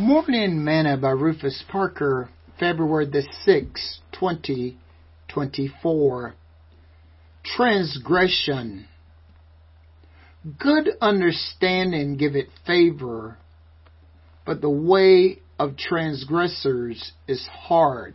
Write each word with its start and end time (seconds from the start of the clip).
Morning 0.00 0.64
Manna 0.64 0.96
by 0.96 1.10
Rufus 1.10 1.62
Parker, 1.70 2.30
February 2.58 3.04
the 3.04 3.22
6th, 3.46 3.98
2024. 4.12 6.34
Transgression. 7.44 8.86
Good 10.58 10.88
understanding 11.02 12.16
giveth 12.16 12.48
favor, 12.66 13.36
but 14.46 14.62
the 14.62 14.70
way 14.70 15.40
of 15.58 15.76
transgressors 15.76 17.12
is 17.28 17.46
hard. 17.46 18.14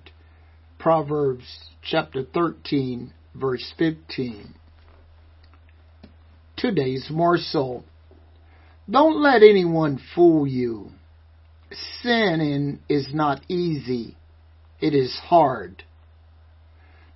Proverbs 0.79 1.69
chapter 1.83 2.23
13, 2.23 3.13
verse 3.35 3.73
15. 3.77 4.55
Today's 6.57 7.11
morsel. 7.11 7.85
Don't 8.89 9.21
let 9.21 9.43
anyone 9.43 9.99
fool 10.15 10.47
you 10.47 10.89
sinning 12.01 12.79
is 12.89 13.13
not 13.13 13.41
easy. 13.47 14.17
It 14.79 14.93
is 14.93 15.17
hard. 15.25 15.83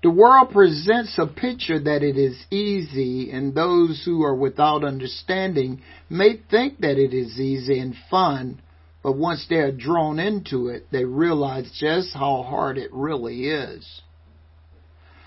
The 0.01 0.09
world 0.09 0.51
presents 0.51 1.17
a 1.17 1.27
picture 1.27 1.79
that 1.79 2.03
it 2.03 2.17
is 2.17 2.45
easy, 2.49 3.31
and 3.31 3.53
those 3.53 4.01
who 4.05 4.23
are 4.23 4.35
without 4.35 4.85
understanding 4.85 5.81
may 6.09 6.37
think 6.49 6.79
that 6.79 6.97
it 6.97 7.13
is 7.13 7.37
easy 7.37 7.79
and 7.79 7.93
fun, 8.09 8.61
but 9.03 9.17
once 9.17 9.45
they 9.49 9.57
are 9.57 9.73
drawn 9.73 10.17
into 10.17 10.69
it, 10.69 10.87
they 10.91 11.03
realize 11.03 11.69
just 11.77 12.13
how 12.13 12.43
hard 12.43 12.77
it 12.77 12.93
really 12.93 13.49
is. 13.49 14.01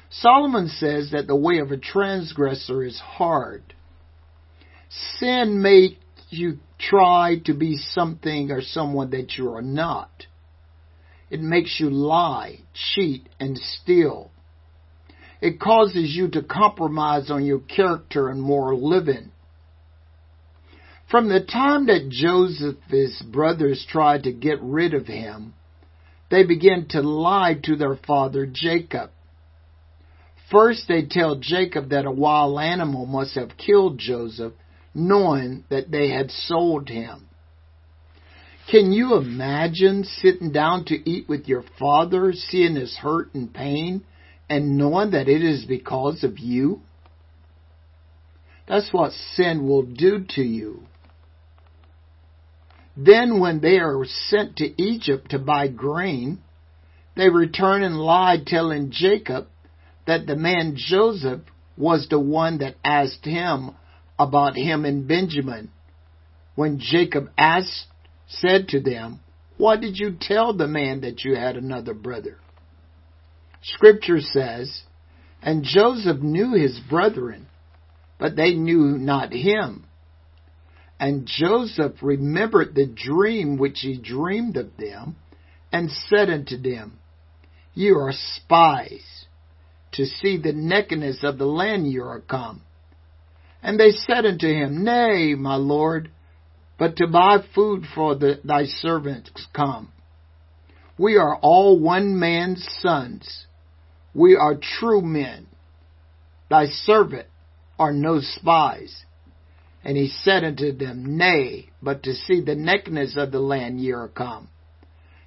Solomon 0.09 0.69
says 0.69 1.11
that 1.13 1.27
the 1.27 1.37
way 1.37 1.59
of 1.59 1.71
a 1.71 1.77
transgressor 1.77 2.83
is 2.83 2.99
hard. 2.99 3.75
Sin 5.19 5.61
may 5.63 5.99
you 6.33 6.59
try 6.79 7.39
to 7.45 7.55
be 7.55 7.77
something 7.77 8.51
or 8.51 8.61
someone 8.61 9.11
that 9.11 9.33
you 9.37 9.53
are 9.53 9.63
not. 9.63 10.11
It 11.31 11.41
makes 11.41 11.79
you 11.81 11.89
lie, 11.89 12.61
cheat, 12.75 13.29
and 13.41 13.57
steal. 13.57 14.31
It 15.41 15.59
causes 15.59 16.15
you 16.15 16.29
to 16.31 16.43
compromise 16.43 17.31
on 17.31 17.45
your 17.45 17.61
character 17.61 18.29
and 18.29 18.41
moral 18.41 18.89
living. 18.89 19.33
From 21.11 21.29
the 21.29 21.41
time 21.41 21.87
that 21.87 22.09
Joseph's 22.11 23.23
brothers 23.23 23.85
tried 23.89 24.23
to 24.25 24.33
get 24.33 24.63
rid 24.63 24.95
of 24.95 25.07
him, 25.07 25.55
they 26.31 26.45
began 26.45 26.87
to 26.91 27.03
lie 27.03 27.59
to 27.65 27.77
their 27.77 27.97
father 27.97 28.47
Jacob. 28.47 29.11
First, 30.51 30.87
they 30.89 31.05
tell 31.05 31.37
Jacob 31.37 31.91
that 31.91 32.07
a 32.07 32.11
wild 32.11 32.59
animal 32.59 33.05
must 33.05 33.35
have 33.35 33.57
killed 33.59 33.99
Joseph 33.99 34.55
knowing 34.95 35.65
that 35.71 35.91
they 35.91 36.11
had 36.11 36.31
sold 36.31 36.89
him. 36.89 37.29
Can 38.71 38.93
you 38.93 39.17
imagine 39.17 40.05
sitting 40.05 40.53
down 40.53 40.85
to 40.87 41.11
eat 41.11 41.29
with 41.29 41.49
your 41.49 41.65
father, 41.79 42.33
seeing 42.33 42.77
his 42.77 42.97
hurt 42.97 43.35
and 43.35 43.53
pain, 43.53 44.05
and 44.49 44.79
knowing 44.79 45.11
that 45.11 45.29
it 45.29 45.43
is 45.43 45.65
because 45.65 46.23
of 46.23 46.39
you? 46.39 46.81
That's 48.69 48.93
what 48.93 49.13
sin 49.35 49.67
will 49.67 49.83
do 49.83 50.25
to 50.31 50.43
you. 50.43 50.85
Then 52.97 53.41
when 53.41 53.61
they 53.61 53.79
are 53.79 54.05
sent 54.05 54.57
to 54.57 54.83
Egypt 54.83 55.31
to 55.31 55.39
buy 55.39 55.69
grain, 55.69 56.41
they 57.17 57.29
return 57.29 57.83
and 57.83 57.97
lie 57.97 58.39
telling 58.45 58.91
Jacob 58.91 59.49
that 60.07 60.27
the 60.27 60.37
man 60.37 60.75
Joseph 60.77 61.41
was 61.77 62.09
the 62.09 62.21
one 62.21 62.59
that 62.59 62.77
asked 62.85 63.25
him 63.25 63.71
about 64.19 64.57
him 64.57 64.85
and 64.85 65.09
Benjamin. 65.09 65.71
When 66.55 66.79
Jacob 66.79 67.31
asked, 67.37 67.87
said 68.29 68.69
to 68.69 68.81
them, 68.81 69.21
Why 69.57 69.77
did 69.77 69.99
you 69.99 70.17
tell 70.21 70.53
the 70.53 70.67
man 70.67 71.01
that 71.03 71.25
you 71.25 71.35
had 71.35 71.57
another 71.57 71.95
brother? 71.95 72.39
Scripture 73.63 74.21
says, 74.21 74.83
And 75.43 75.65
Joseph 75.65 76.21
knew 76.21 76.55
his 76.55 76.79
brethren, 76.91 77.47
but 78.19 78.37
they 78.37 78.55
knew 78.55 78.99
not 78.99 79.33
him. 79.33 79.85
And 80.99 81.27
Joseph 81.27 81.95
remembered 82.03 82.75
the 82.75 82.87
dream 82.87 83.57
which 83.57 83.81
he 83.81 83.99
dreamed 83.99 84.57
of 84.57 84.77
them, 84.77 85.17
and 85.73 85.91
said 85.91 86.31
unto 86.31 86.57
them, 86.57 86.99
You 87.75 87.99
are 87.99 88.13
spies, 88.13 89.27
to 89.93 90.07
see 90.07 90.37
the 90.37 90.53
nakedness 90.53 91.25
of 91.25 91.39
the 91.39 91.47
land 91.47 91.91
you 91.91 92.05
are 92.05 92.21
come. 92.21 92.63
And 93.63 93.79
they 93.79 93.93
said 93.93 94.27
unto 94.27 94.49
him, 94.49 94.85
Nay, 94.85 95.35
my 95.35 95.55
lord, 95.55 96.11
but 96.79 96.97
to 96.97 97.07
buy 97.07 97.39
food 97.55 97.85
for 97.95 98.17
the, 98.17 98.41
thy 98.45 98.65
servants 98.65 99.31
come. 99.55 99.93
We 100.99 101.17
are 101.17 101.37
all 101.37 101.79
one 101.79 102.19
man's 102.19 102.67
sons. 102.81 103.47
We 104.15 104.37
are 104.37 104.57
true 104.57 105.01
men. 105.01 105.47
Thy 106.51 106.67
servant 106.67 107.29
are 107.79 107.93
no 107.93 108.21
spies. 108.21 109.05
And 109.85 109.97
he 109.97 110.09
said 110.09 110.45
unto 110.45 110.73
them, 110.73 111.17
Nay, 111.17 111.71
but 111.83 112.03
to 112.05 112.15
see 112.15 112.41
the 112.41 112.55
nakedness 112.55 113.17
of 113.17 113.33
the 113.33 113.41
land 113.41 113.81
ye 113.81 113.93
are 113.93 114.09
come. 114.09 114.49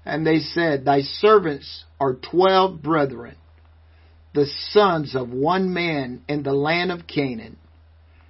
And 0.06 0.26
they 0.26 0.40
said, 0.40 0.86
Thy 0.86 1.02
servants 1.02 1.86
are 2.00 2.16
twelve 2.16 2.82
brethren, 2.82 3.36
the 4.34 4.46
sons 4.70 5.16
of 5.16 5.30
one 5.30 5.74
man 5.74 6.22
in 6.28 6.44
the 6.44 6.54
land 6.54 6.92
of 6.92 7.08
Canaan. 7.08 7.58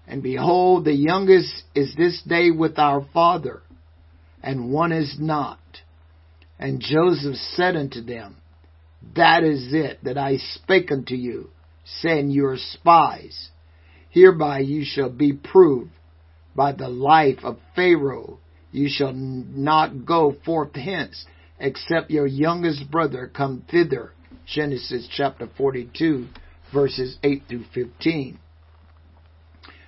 And 0.07 0.21
behold, 0.21 0.85
the 0.85 0.93
youngest 0.93 1.63
is 1.73 1.95
this 1.95 2.21
day 2.27 2.51
with 2.51 2.77
our 2.77 3.05
father, 3.13 3.61
and 4.43 4.71
one 4.71 4.91
is 4.91 5.17
not. 5.19 5.59
And 6.59 6.79
Joseph 6.79 7.35
said 7.35 7.75
unto 7.75 8.01
them, 8.01 8.37
That 9.15 9.43
is 9.43 9.73
it 9.73 10.03
that 10.03 10.17
I 10.17 10.37
spake 10.37 10.91
unto 10.91 11.15
you, 11.15 11.49
saying, 11.83 12.29
You 12.29 12.47
are 12.47 12.57
spies. 12.57 13.49
Hereby 14.09 14.59
you 14.59 14.83
shall 14.85 15.09
be 15.09 15.33
proved 15.33 15.91
by 16.55 16.71
the 16.71 16.87
life 16.87 17.39
of 17.43 17.59
Pharaoh. 17.75 18.39
You 18.71 18.87
shall 18.89 19.13
not 19.13 20.05
go 20.05 20.35
forth 20.45 20.75
hence, 20.75 21.25
except 21.59 22.11
your 22.11 22.27
youngest 22.27 22.89
brother 22.89 23.29
come 23.33 23.63
thither. 23.69 24.11
Genesis 24.45 25.07
chapter 25.11 25.49
42, 25.57 26.27
verses 26.71 27.17
8 27.23 27.43
through 27.49 27.65
15. 27.73 28.39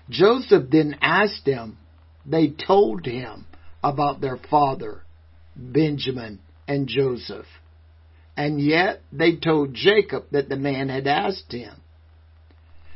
Joseph 0.10 0.70
then 0.72 0.98
asked 1.02 1.46
them, 1.46 1.78
they 2.26 2.50
told 2.50 3.06
him 3.06 3.46
about 3.84 4.22
their 4.22 4.38
father, 4.38 5.04
Benjamin 5.56 6.40
and 6.68 6.88
Joseph. 6.88 7.46
And 8.36 8.62
yet 8.62 9.02
they 9.12 9.36
told 9.36 9.74
Jacob 9.74 10.26
that 10.32 10.50
the 10.50 10.56
man 10.56 10.90
had 10.90 11.08
asked 11.08 11.52
him. 11.52 11.82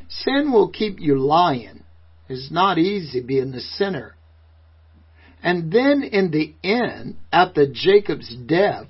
Sin 0.07 0.51
will 0.51 0.69
keep 0.69 0.99
you 0.99 1.17
lying. 1.17 1.83
It's 2.29 2.51
not 2.51 2.77
easy 2.77 3.21
being 3.21 3.51
the 3.51 3.61
sinner. 3.61 4.15
And 5.43 5.71
then 5.71 6.03
in 6.03 6.31
the 6.31 6.53
end, 6.63 7.17
after 7.31 7.65
Jacob's 7.71 8.33
death, 8.35 8.87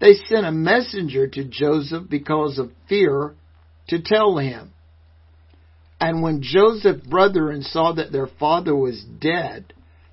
they 0.00 0.14
sent 0.14 0.44
a 0.44 0.52
messenger 0.52 1.28
to 1.28 1.44
Joseph 1.44 2.08
because 2.10 2.58
of 2.58 2.72
fear 2.88 3.34
to 3.88 4.02
tell 4.02 4.36
him, 4.38 4.73
and 6.08 6.22
when 6.22 6.42
Joseph's 6.42 7.06
brethren 7.06 7.62
saw 7.62 7.92
that 7.94 8.12
their 8.12 8.26
father 8.26 8.76
was 8.76 9.02
dead, 9.02 9.72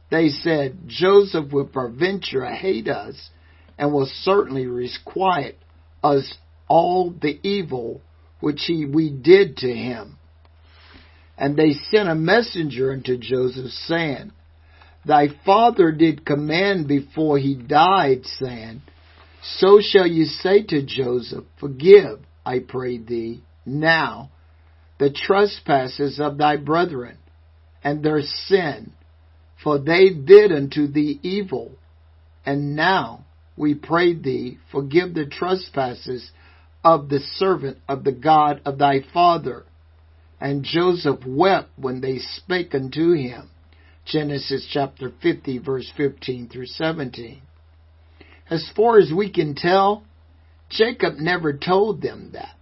they 0.09 0.29
said, 0.29 0.77
Joseph 0.87 1.51
will 1.51 1.67
peradventure 1.67 2.45
hate 2.45 2.87
us 2.87 3.29
and 3.77 3.91
will 3.91 4.09
certainly 4.21 4.67
requite 4.67 5.57
us 6.03 6.33
all 6.67 7.11
the 7.11 7.39
evil 7.43 8.01
which 8.39 8.61
he, 8.67 8.85
we 8.85 9.09
did 9.09 9.57
to 9.57 9.67
him. 9.67 10.17
And 11.37 11.57
they 11.57 11.73
sent 11.73 12.07
a 12.07 12.15
messenger 12.15 12.93
unto 12.93 13.17
Joseph, 13.17 13.71
saying, 13.71 14.31
Thy 15.05 15.27
father 15.45 15.91
did 15.91 16.25
command 16.25 16.87
before 16.87 17.37
he 17.37 17.55
died, 17.55 18.25
saying, 18.39 18.81
So 19.41 19.81
shall 19.81 20.07
you 20.07 20.25
say 20.25 20.63
to 20.63 20.85
Joseph, 20.85 21.45
Forgive, 21.59 22.19
I 22.45 22.59
pray 22.59 22.97
thee, 22.97 23.41
now 23.65 24.29
the 25.01 25.09
trespasses 25.09 26.19
of 26.19 26.37
thy 26.37 26.55
brethren 26.57 27.17
and 27.83 28.03
their 28.03 28.21
sin, 28.21 28.93
for 29.63 29.79
they 29.79 30.11
did 30.11 30.51
unto 30.51 30.85
thee 30.85 31.19
evil. 31.23 31.71
And 32.45 32.75
now, 32.75 33.25
we 33.57 33.73
pray 33.73 34.13
thee, 34.13 34.59
forgive 34.71 35.15
the 35.15 35.25
trespasses 35.25 36.29
of 36.83 37.09
the 37.09 37.17
servant 37.37 37.79
of 37.89 38.03
the 38.03 38.11
God 38.11 38.61
of 38.63 38.77
thy 38.77 38.99
father. 39.11 39.63
And 40.39 40.63
Joseph 40.63 41.25
wept 41.25 41.69
when 41.77 42.01
they 42.01 42.19
spake 42.19 42.75
unto 42.75 43.13
him. 43.13 43.49
Genesis 44.05 44.69
chapter 44.71 45.11
50 45.23 45.57
verse 45.57 45.91
15 45.97 46.47
through 46.47 46.67
17. 46.67 47.41
As 48.51 48.71
far 48.75 48.99
as 48.99 49.11
we 49.11 49.31
can 49.31 49.55
tell, 49.55 50.03
Jacob 50.69 51.15
never 51.15 51.57
told 51.57 52.03
them 52.03 52.29
that. 52.33 52.55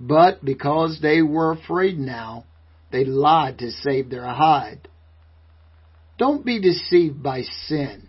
But 0.00 0.42
because 0.42 0.98
they 1.00 1.20
were 1.20 1.52
afraid 1.52 1.98
now, 1.98 2.44
they 2.90 3.04
lied 3.04 3.58
to 3.58 3.70
save 3.70 4.08
their 4.08 4.26
hide. 4.26 4.88
Don't 6.18 6.44
be 6.44 6.60
deceived 6.60 7.22
by 7.22 7.42
sin. 7.42 8.08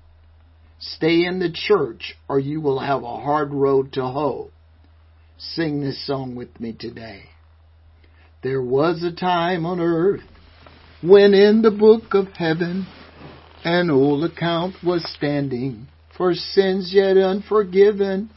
Stay 0.80 1.26
in 1.26 1.40
the 1.40 1.52
church 1.52 2.16
or 2.28 2.40
you 2.40 2.62
will 2.62 2.80
have 2.80 3.04
a 3.04 3.20
hard 3.20 3.54
road 3.54 3.94
to 3.94 4.02
hoe. 4.02 4.52
Sing 5.38 5.82
this 5.82 6.06
song 6.08 6.36
with 6.36 6.60
me 6.60 6.74
today. 6.74 7.24
There 8.42 8.62
was 8.62 9.04
a 9.04 9.12
time 9.12 9.66
on 9.66 9.80
earth 9.80 10.24
when 11.02 11.34
in 11.34 11.62
the 11.62 11.72
book 11.72 12.14
of 12.14 12.28
heaven 12.38 12.88
an 13.64 13.90
old 13.90 14.24
account 14.24 14.76
was 14.84 15.08
standing 15.16 15.88
for 16.18 16.34
sins 16.34 16.92
yet 16.94 17.18
unforgiven. 17.18 18.30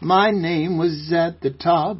My 0.00 0.30
name 0.30 0.78
was 0.78 1.12
at 1.12 1.40
the 1.40 1.50
top 1.50 1.98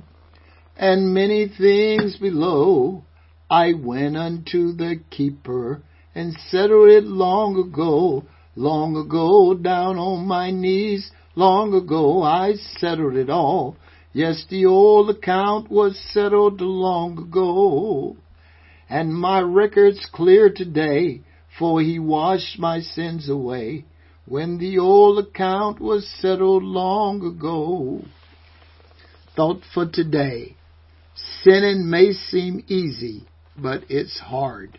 and 0.79 1.13
many 1.13 1.49
things 1.49 2.17
below. 2.17 3.05
I 3.51 3.73
went 3.73 4.17
unto 4.17 4.73
the 4.73 5.01
keeper 5.11 5.83
and 6.15 6.35
settled 6.49 6.91
it 6.91 7.05
long 7.05 7.59
ago. 7.59 8.25
Long 8.55 8.97
ago, 8.97 9.55
down 9.55 9.99
on 9.99 10.27
my 10.27 10.51
knees, 10.51 11.11
long 11.35 11.75
ago 11.75 12.23
I 12.23 12.55
settled 12.79 13.17
it 13.17 13.29
all. 13.29 13.77
Yes, 14.13 14.45
the 14.49 14.67
old 14.67 15.11
account 15.11 15.71
was 15.71 15.99
settled 16.13 16.61
long 16.61 17.19
ago. 17.19 18.17
And 18.89 19.15
my 19.15 19.41
record's 19.41 20.07
clear 20.13 20.51
today, 20.55 21.23
for 21.59 21.81
he 21.81 21.99
washed 21.99 22.59
my 22.59 22.81
sins 22.81 23.29
away 23.29 23.85
when 24.27 24.59
the 24.59 24.79
old 24.79 25.19
account 25.19 25.81
was 25.81 26.09
settled 26.21 26.63
long 26.63 27.25
ago. 27.25 28.03
Thought 29.37 29.63
for 29.73 29.87
today. 29.87 30.57
Sinning 31.43 31.89
may 31.89 32.13
seem 32.13 32.65
easy, 32.69 33.27
but 33.57 33.85
it's 33.89 34.19
hard. 34.19 34.79